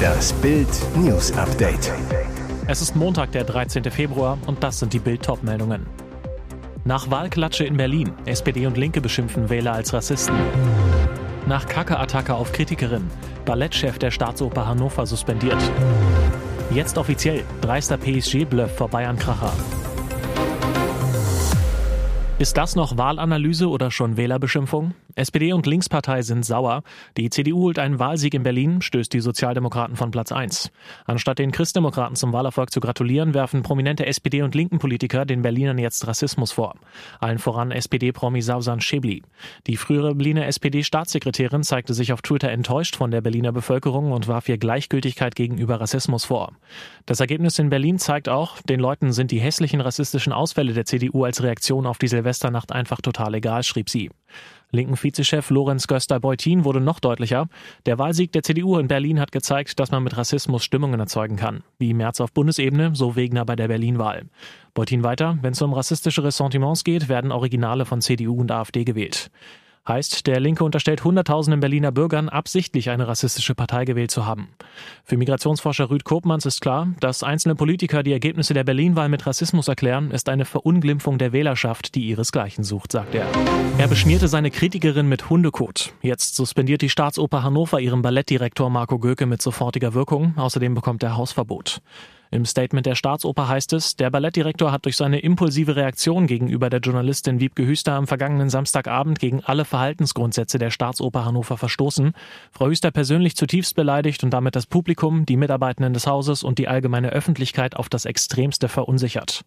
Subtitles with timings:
[0.00, 1.92] Das Bild News Update.
[2.66, 3.84] Es ist Montag, der 13.
[3.90, 5.86] Februar und das sind die Bild meldungen
[6.84, 8.12] Nach Wahlklatsche in Berlin.
[8.26, 10.36] SPD und Linke beschimpfen Wähler als Rassisten.
[11.46, 13.10] Nach Kacke-Attacke auf Kritikerin.
[13.44, 15.60] Ballettchef der Staatsoper Hannover suspendiert.
[16.70, 17.44] Jetzt offiziell.
[17.60, 19.52] Dreister PSG-Bluff vor Bayern-Kracher.
[22.38, 24.94] Ist das noch Wahlanalyse oder schon Wählerbeschimpfung?
[25.14, 26.82] SPD und Linkspartei sind sauer.
[27.16, 30.70] Die CDU holt einen Wahlsieg in Berlin, stößt die Sozialdemokraten von Platz 1.
[31.04, 36.06] Anstatt den Christdemokraten zum Wahlerfolg zu gratulieren, werfen prominente SPD- und Linken-Politiker den Berlinern jetzt
[36.06, 36.74] Rassismus vor.
[37.20, 39.22] Allen voran SPD-Promi Sausan Schäbli.
[39.66, 44.48] Die frühere Berliner SPD-Staatssekretärin zeigte sich auf Twitter enttäuscht von der Berliner Bevölkerung und warf
[44.48, 46.52] ihr Gleichgültigkeit gegenüber Rassismus vor.
[47.06, 51.24] Das Ergebnis in Berlin zeigt auch, den Leuten sind die hässlichen rassistischen Ausfälle der CDU
[51.24, 54.10] als Reaktion auf die Silvesternacht einfach total egal, schrieb sie.
[54.72, 57.48] Linken Vizechef Lorenz Göster-Beutin wurde noch deutlicher.
[57.86, 61.64] Der Wahlsieg der CDU in Berlin hat gezeigt, dass man mit Rassismus Stimmungen erzeugen kann.
[61.78, 64.26] Wie März auf Bundesebene, so Wegner bei der Berlin-Wahl.
[64.74, 69.30] Beutin weiter, wenn es um rassistische Ressentiments geht, werden Originale von CDU und AfD gewählt.
[69.90, 74.50] Heißt, der Linke unterstellt Hunderttausenden Berliner Bürgern, absichtlich eine rassistische Partei gewählt zu haben.
[75.02, 79.66] Für Migrationsforscher Rüd Kopmanns ist klar, dass einzelne Politiker die Ergebnisse der Berlin-Wahl mit Rassismus
[79.66, 83.26] erklären, ist eine Verunglimpfung der Wählerschaft, die ihresgleichen sucht, sagt er.
[83.78, 85.92] Er beschmierte seine Kritikerin mit Hundekot.
[86.02, 90.34] Jetzt suspendiert die Staatsoper Hannover ihren Ballettdirektor Marco Göke mit sofortiger Wirkung.
[90.36, 91.82] Außerdem bekommt er Hausverbot.
[92.32, 96.78] Im Statement der Staatsoper heißt es, der Ballettdirektor hat durch seine impulsive Reaktion gegenüber der
[96.78, 102.12] Journalistin Wiebke Hüster am vergangenen Samstagabend gegen alle Verhaltensgrundsätze der Staatsoper Hannover verstoßen.
[102.52, 106.68] Frau Hüster persönlich zutiefst beleidigt und damit das Publikum, die Mitarbeitenden des Hauses und die
[106.68, 109.44] allgemeine Öffentlichkeit auf das Extremste verunsichert.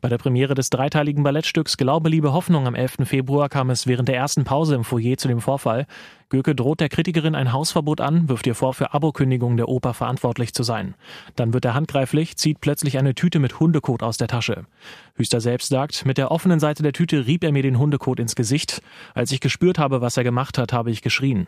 [0.00, 2.96] Bei der Premiere des dreiteiligen Ballettstücks Glaube, Liebe, Hoffnung am 11.
[3.04, 5.86] Februar kam es während der ersten Pause im Foyer zu dem Vorfall.
[6.28, 10.54] Göke droht der Kritikerin ein Hausverbot an, wirft ihr vor, für Abokündigung der Oper verantwortlich
[10.54, 10.94] zu sein.
[11.36, 14.64] Dann wird er handgreiflich, zieht plötzlich eine Tüte mit Hundekot aus der Tasche.
[15.16, 18.34] Hüster selbst sagt, mit der offenen Seite der Tüte rieb er mir den Hundekot ins
[18.34, 18.82] Gesicht.
[19.14, 21.46] Als ich gespürt habe, was er gemacht hat, habe ich geschrien.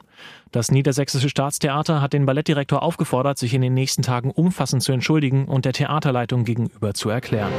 [0.53, 5.47] Das Niedersächsische Staatstheater hat den Ballettdirektor aufgefordert, sich in den nächsten Tagen umfassend zu entschuldigen
[5.47, 7.53] und der Theaterleitung gegenüber zu erklären.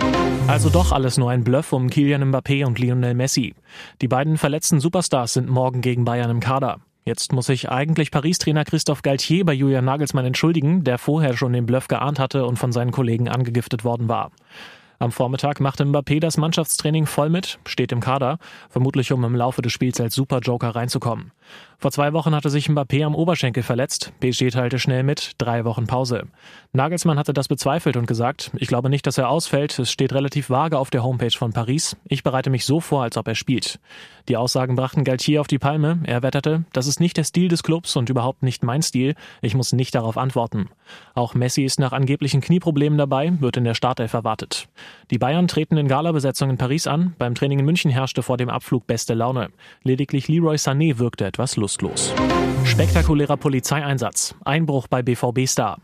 [0.47, 3.53] Also doch alles nur ein Bluff um Kilian Mbappé und Lionel Messi.
[4.01, 6.79] Die beiden verletzten Superstars sind morgen gegen Bayern im Kader.
[7.07, 11.65] Jetzt muss sich eigentlich Paris-Trainer Christophe Galtier bei Julian Nagelsmann entschuldigen, der vorher schon den
[11.65, 14.29] Bluff geahnt hatte und von seinen Kollegen angegiftet worden war.
[14.99, 19.61] Am Vormittag machte Mbappé das Mannschaftstraining voll mit, steht im Kader, vermutlich um im Laufe
[19.61, 21.31] des Spiels als Superjoker reinzukommen.
[21.79, 24.11] Vor zwei Wochen hatte sich Mbappé am Oberschenkel verletzt.
[24.19, 26.23] PSG teilte schnell mit, drei Wochen Pause.
[26.73, 29.77] Nagelsmann hatte das bezweifelt und gesagt, ich glaube nicht, dass er ausfällt.
[29.77, 31.95] Es steht relativ vage auf der Homepage von Paris.
[32.05, 33.79] Ich bereite mich so vor, als ob er spielt.
[34.27, 35.99] Die Aussagen brachten Galtier auf die Palme.
[36.03, 39.13] Er wetterte, das ist nicht der Stil des Clubs und überhaupt nicht mein Stil.
[39.41, 40.69] Ich muss nicht darauf antworten.
[41.13, 44.67] Auch Messi ist nach angeblichen Knieproblemen dabei, wird in der Startelf erwartet.
[45.11, 47.15] Die Bayern treten in Galabesetzung in Paris an.
[47.19, 49.49] Beim Training in München herrschte vor dem Abflug beste Laune.
[49.83, 52.13] Lediglich Leroy Sané wirkte etwas lustlos.
[52.63, 54.35] Spektakulärer Polizeieinsatz.
[54.45, 55.79] Einbruch bei BVB-Star.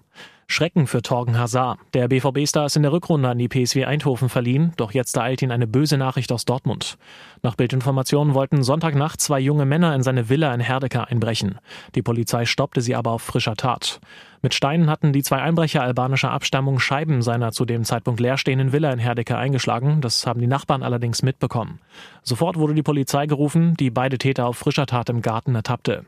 [0.54, 1.80] Schrecken für Torgen Hazard.
[1.96, 5.52] Der BVB-Star ist in der Rückrunde an die PSW Eindhoven verliehen, doch jetzt ereilt ihn
[5.52, 7.00] eine böse Nachricht aus Dortmund.
[7.42, 11.58] Nach Bildinformationen wollten Sonntagnacht zwei junge Männer in seine Villa in Herdecke einbrechen.
[11.96, 14.00] Die Polizei stoppte sie aber auf frischer Tat.
[14.44, 18.92] Mit Steinen hatten die zwei Einbrecher albanischer Abstammung Scheiben seiner zu dem Zeitpunkt leerstehenden Villa
[18.94, 20.02] in Herdecke eingeschlagen.
[20.02, 21.80] Das haben die Nachbarn allerdings mitbekommen.
[22.22, 26.06] Sofort wurde die Polizei gerufen, die beide Täter auf frischer Tat im Garten ertappte.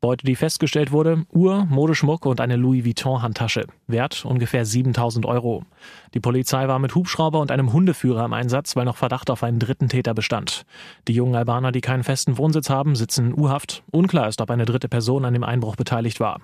[0.00, 3.66] Beute, die festgestellt wurde, Uhr, Modeschmuck und eine Louis Vuitton-Handtasche.
[3.86, 5.64] Wert ungefähr 7000 Euro.
[6.14, 9.58] Die Polizei war mit Hubschrauber und einem Hundeführer im Einsatz, weil noch Verdacht auf einen
[9.58, 10.64] dritten Täter bestand.
[11.08, 13.82] Die jungen Albaner, die keinen festen Wohnsitz haben, sitzen in U-Haft.
[13.90, 16.40] Unklar ist, ob eine dritte Person an dem Einbruch beteiligt war.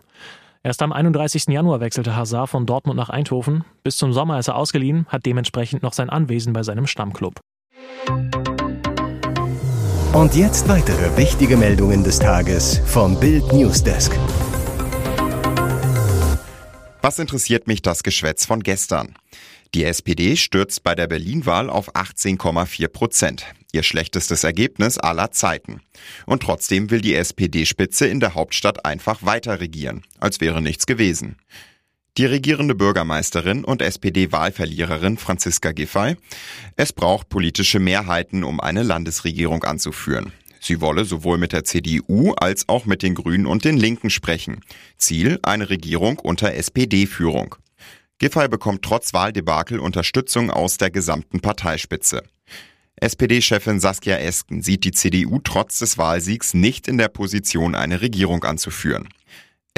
[0.62, 1.46] Erst am 31.
[1.48, 3.64] Januar wechselte Hazard von Dortmund nach Eindhoven.
[3.82, 7.40] Bis zum Sommer ist er ausgeliehen, hat dementsprechend noch sein Anwesen bei seinem Stammclub.
[10.12, 14.10] Und jetzt weitere wichtige Meldungen des Tages vom Bild Newsdesk.
[17.02, 19.14] Was interessiert mich das Geschwätz von gestern?
[19.74, 23.44] Die SPD stürzt bei der Berlin-Wahl auf 18,4 Prozent.
[23.72, 25.82] Ihr schlechtestes Ergebnis aller Zeiten.
[26.24, 31.36] Und trotzdem will die SPD-Spitze in der Hauptstadt einfach weiter regieren, als wäre nichts gewesen.
[32.18, 36.16] Die regierende Bürgermeisterin und SPD-Wahlverliererin Franziska Giffey.
[36.74, 40.32] Es braucht politische Mehrheiten, um eine Landesregierung anzuführen.
[40.58, 44.62] Sie wolle sowohl mit der CDU als auch mit den Grünen und den Linken sprechen.
[44.96, 47.54] Ziel eine Regierung unter SPD-Führung.
[48.18, 52.24] Giffey bekommt trotz Wahldebakel Unterstützung aus der gesamten Parteispitze.
[52.96, 58.42] SPD-Chefin Saskia Esken sieht die CDU trotz des Wahlsiegs nicht in der Position, eine Regierung
[58.42, 59.08] anzuführen.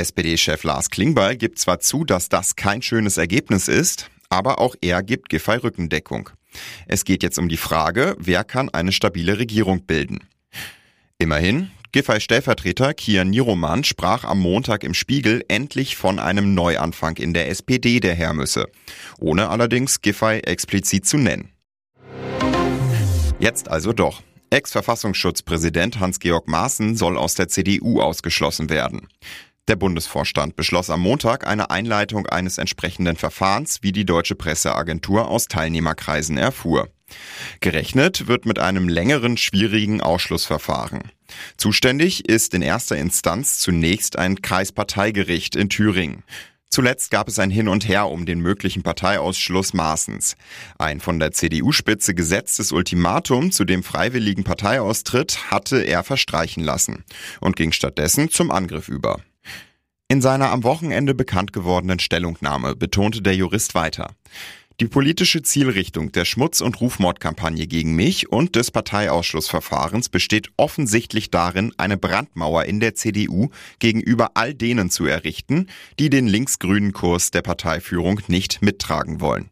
[0.01, 5.03] SPD-Chef Lars Klingbeil gibt zwar zu, dass das kein schönes Ergebnis ist, aber auch er
[5.03, 6.31] gibt Giffey Rückendeckung.
[6.87, 10.21] Es geht jetzt um die Frage, wer kann eine stabile Regierung bilden.
[11.19, 17.49] Immerhin, Giffey-Stellvertreter Kian Niroman sprach am Montag im Spiegel endlich von einem Neuanfang in der
[17.49, 18.69] SPD, der her müsse,
[19.19, 21.51] ohne allerdings Giffey explizit zu nennen.
[23.39, 24.23] Jetzt also doch.
[24.51, 29.07] Ex-Verfassungsschutzpräsident Hans-Georg Maaßen soll aus der CDU ausgeschlossen werden.
[29.71, 35.47] Der Bundesvorstand beschloss am Montag eine Einleitung eines entsprechenden Verfahrens, wie die deutsche Presseagentur aus
[35.47, 36.89] Teilnehmerkreisen erfuhr.
[37.61, 41.13] Gerechnet wird mit einem längeren, schwierigen Ausschlussverfahren.
[41.57, 46.25] Zuständig ist in erster Instanz zunächst ein Kreisparteigericht in Thüringen.
[46.69, 50.35] Zuletzt gab es ein Hin und Her um den möglichen Parteiausschluss Maaßens.
[50.79, 57.05] Ein von der CDU-Spitze gesetztes Ultimatum zu dem freiwilligen Parteiaustritt hatte er verstreichen lassen
[57.41, 59.21] und ging stattdessen zum Angriff über.
[60.11, 64.17] In seiner am Wochenende bekannt gewordenen Stellungnahme betonte der Jurist weiter.
[64.81, 71.73] Die politische Zielrichtung der Schmutz- und Rufmordkampagne gegen mich und des Parteiausschlussverfahrens besteht offensichtlich darin,
[71.77, 75.69] eine Brandmauer in der CDU gegenüber all denen zu errichten,
[76.01, 79.49] die den linksgrünen Kurs der Parteiführung nicht mittragen wollen.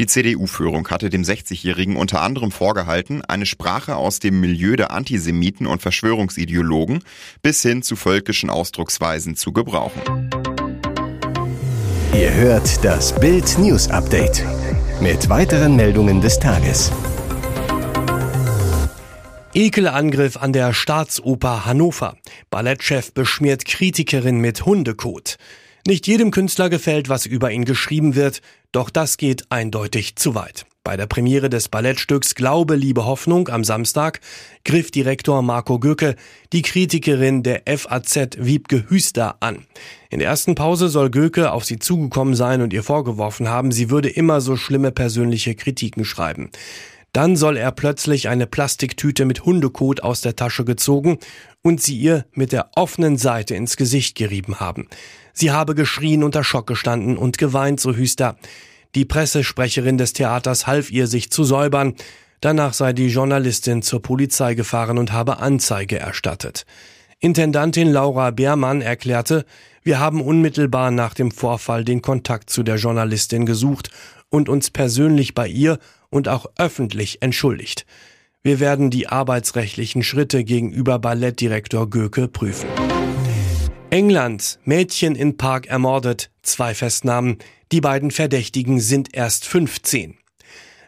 [0.00, 5.66] Die CDU-Führung hatte dem 60-Jährigen unter anderem vorgehalten, eine Sprache aus dem Milieu der Antisemiten
[5.66, 7.04] und Verschwörungsideologen
[7.42, 10.00] bis hin zu völkischen Ausdrucksweisen zu gebrauchen.
[12.14, 14.42] Ihr hört das Bild News Update
[15.02, 16.90] mit weiteren Meldungen des Tages.
[19.52, 22.16] Ekelangriff an der Staatsoper Hannover.
[22.48, 25.36] Ballettchef beschmiert Kritikerin mit Hundekot.
[25.86, 28.42] Nicht jedem Künstler gefällt, was über ihn geschrieben wird,
[28.72, 30.66] doch das geht eindeutig zu weit.
[30.82, 34.20] Bei der Premiere des Ballettstücks Glaube, Liebe, Hoffnung am Samstag
[34.64, 36.16] griff Direktor Marco Göcke
[36.52, 39.66] die Kritikerin der FAZ Wiebke Hüster an.
[40.08, 43.90] In der ersten Pause soll Göcke auf sie zugekommen sein und ihr vorgeworfen haben, sie
[43.90, 46.50] würde immer so schlimme persönliche Kritiken schreiben.
[47.12, 51.18] Dann soll er plötzlich eine Plastiktüte mit Hundekot aus der Tasche gezogen
[51.62, 54.88] und sie ihr mit der offenen Seite ins Gesicht gerieben haben.
[55.32, 58.36] Sie habe geschrien, unter Schock gestanden und geweint, so Hüster.
[58.94, 61.94] Die Pressesprecherin des Theaters half ihr, sich zu säubern.
[62.40, 66.64] Danach sei die Journalistin zur Polizei gefahren und habe Anzeige erstattet.
[67.18, 69.44] Intendantin Laura Beermann erklärte,
[69.82, 73.90] wir haben unmittelbar nach dem Vorfall den Kontakt zu der Journalistin gesucht
[74.30, 75.78] und uns persönlich bei ihr
[76.10, 77.86] und auch öffentlich entschuldigt.
[78.42, 82.68] Wir werden die arbeitsrechtlichen Schritte gegenüber Ballettdirektor Göke prüfen.
[83.90, 87.38] England, Mädchen in Park ermordet, zwei Festnahmen.
[87.72, 90.16] Die beiden Verdächtigen sind erst 15.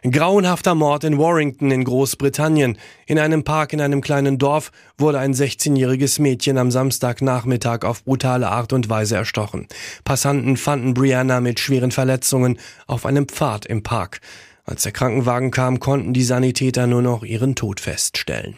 [0.09, 2.77] Grauenhafter Mord in Warrington in Großbritannien.
[3.05, 8.49] In einem Park in einem kleinen Dorf wurde ein 16-jähriges Mädchen am Samstagnachmittag auf brutale
[8.49, 9.67] Art und Weise erstochen.
[10.03, 14.19] Passanten fanden Brianna mit schweren Verletzungen auf einem Pfad im Park.
[14.65, 18.55] Als der Krankenwagen kam, konnten die Sanitäter nur noch ihren Tod feststellen.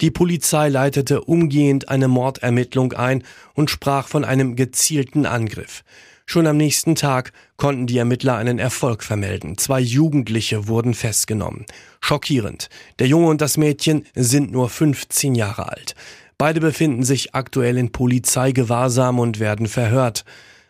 [0.00, 3.22] Die Polizei leitete umgehend eine Mordermittlung ein
[3.54, 5.84] und sprach von einem gezielten Angriff.
[6.26, 9.58] Schon am nächsten Tag konnten die Ermittler einen Erfolg vermelden.
[9.58, 11.66] Zwei Jugendliche wurden festgenommen.
[12.00, 12.68] Schockierend.
[12.98, 15.94] Der Junge und das Mädchen sind nur 15 Jahre alt.
[16.36, 20.24] Beide befinden sich aktuell in Polizeigewahrsam und werden verhört.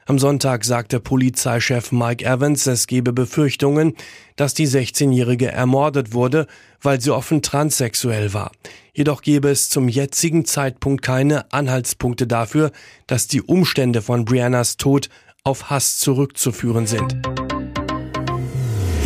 [0.07, 3.95] Am Sonntag sagte Polizeichef Mike Evans, es gebe Befürchtungen,
[4.37, 6.47] dass die 16-Jährige ermordet wurde,
[6.83, 8.53] weil sie offen transsexuell war.
[8.93, 12.71] Jedoch gebe es zum jetzigen Zeitpunkt keine Anhaltspunkte dafür,
[13.07, 15.09] dass die Umstände von Briannas Tod
[15.43, 17.17] auf Hass zurückzuführen sind.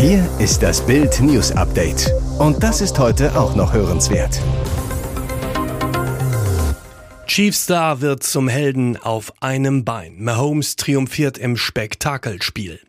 [0.00, 2.12] Hier ist das Bild News Update.
[2.38, 4.40] Und das ist heute auch noch hörenswert.
[7.38, 10.16] Chiefstar wird zum Helden auf einem Bein.
[10.18, 12.80] Mahomes triumphiert im Spektakelspiel.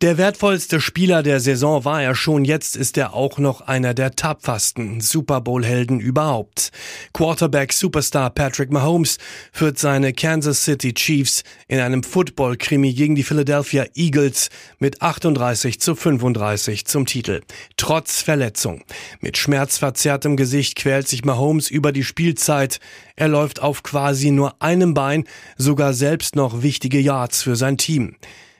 [0.00, 4.12] Der wertvollste Spieler der Saison war er schon, jetzt ist er auch noch einer der
[4.12, 6.70] tapfersten Super Bowl-Helden überhaupt.
[7.14, 9.18] Quarterback-Superstar Patrick Mahomes
[9.50, 15.96] führt seine Kansas City Chiefs in einem Football-Krimi gegen die Philadelphia Eagles mit 38 zu
[15.96, 17.40] 35 zum Titel.
[17.76, 18.84] Trotz Verletzung.
[19.20, 22.78] Mit schmerzverzerrtem Gesicht quält sich Mahomes über die Spielzeit.
[23.16, 25.24] Er läuft auf quasi nur einem Bein,
[25.56, 28.14] sogar selbst noch wichtige Yards für sein Team.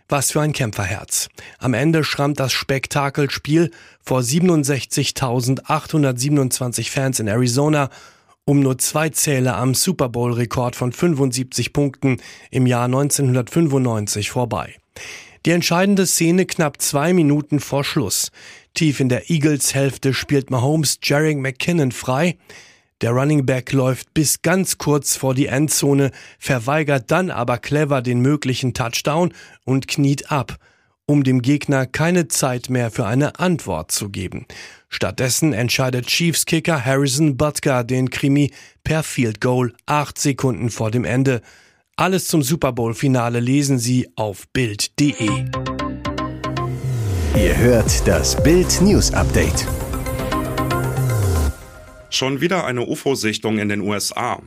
[0.09, 1.29] Was für ein Kämpferherz.
[1.59, 7.91] Am Ende schrammt das Spektakelspiel vor 67.827 Fans in Arizona
[8.49, 12.17] um nur zwei Zähle am Super Bowl-Rekord von 75 Punkten
[12.51, 14.75] im Jahr 1995 vorbei.
[15.45, 18.33] Die entscheidende Szene knapp zwei Minuten vor Schluss.
[18.73, 22.39] Tief in der Eagles-Hälfte spielt Mahomes Jerry McKinnon frei.
[23.01, 28.21] Der Running Back läuft bis ganz kurz vor die Endzone, verweigert dann aber clever den
[28.21, 29.33] möglichen Touchdown
[29.65, 30.57] und kniet ab,
[31.07, 34.47] um dem Gegner keine Zeit mehr für eine Antwort zu geben.
[34.89, 38.51] Stattdessen entscheidet Chiefs Kicker Harrison Butker den Krimi
[38.83, 41.41] per Field Goal acht Sekunden vor dem Ende.
[41.95, 45.45] Alles zum Super Bowl Finale lesen Sie auf Bild.de.
[47.37, 49.67] Ihr hört das Bild News Update.
[52.11, 54.43] Schon wieder eine UFO-Sichtung in den USA.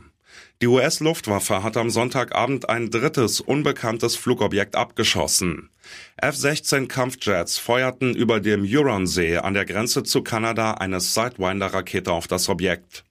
[0.60, 5.70] Die US-Luftwaffe hat am Sonntagabend ein drittes unbekanntes Flugobjekt abgeschossen.
[6.16, 12.48] F-16 Kampfjets feuerten über dem Huronsee an der Grenze zu Kanada eine Sidewinder-Rakete auf das
[12.48, 13.04] Objekt.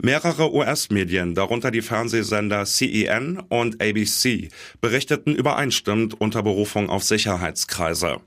[0.00, 4.48] Mehrere US-Medien, darunter die Fernsehsender CEN und ABC,
[4.80, 8.20] berichteten übereinstimmend unter Berufung auf Sicherheitskreise.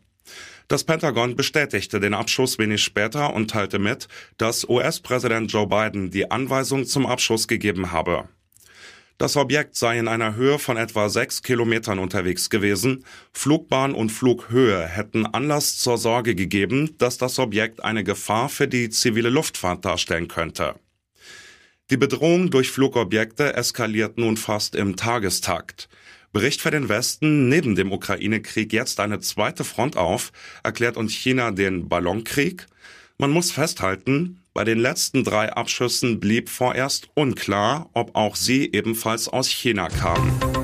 [0.72, 6.32] Das Pentagon bestätigte den Abschuss wenig später und teilte mit, dass US-Präsident Joe Biden die
[6.32, 8.30] Anweisung zum Abschuss gegeben habe.
[9.18, 13.04] Das Objekt sei in einer Höhe von etwa sechs Kilometern unterwegs gewesen.
[13.34, 18.90] Flugbahn und Flughöhe hätten Anlass zur Sorge gegeben, dass das Objekt eine Gefahr für die
[18.90, 20.76] zivile Luftfahrt darstellen könnte.
[21.90, 25.90] Die Bedrohung durch Flugobjekte eskaliert nun fast im Tagestakt.
[26.34, 30.32] Bricht für den Westen neben dem Ukraine-Krieg jetzt eine zweite Front auf,
[30.64, 32.68] erklärt uns China den Ballonkrieg.
[33.18, 39.28] Man muss festhalten, bei den letzten drei Abschüssen blieb vorerst unklar, ob auch sie ebenfalls
[39.28, 40.61] aus China kamen.